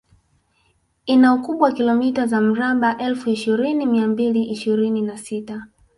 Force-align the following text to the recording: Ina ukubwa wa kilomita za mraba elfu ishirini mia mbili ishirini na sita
Ina 1.05 1.33
ukubwa 1.33 1.67
wa 1.67 1.71
kilomita 1.73 2.25
za 2.27 2.41
mraba 2.41 2.97
elfu 2.97 3.29
ishirini 3.29 3.85
mia 3.85 4.07
mbili 4.07 4.43
ishirini 4.43 5.01
na 5.01 5.17
sita 5.17 5.67